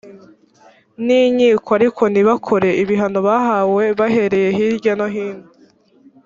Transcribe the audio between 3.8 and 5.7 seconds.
baherereye hirya no hino